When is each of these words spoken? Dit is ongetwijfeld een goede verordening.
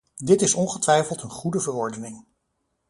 Dit 0.15 0.41
is 0.41 0.53
ongetwijfeld 0.53 1.21
een 1.21 1.29
goede 1.29 1.59
verordening. 1.59 2.25